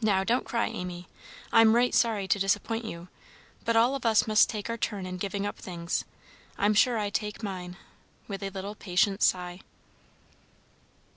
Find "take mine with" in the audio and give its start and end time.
7.10-8.44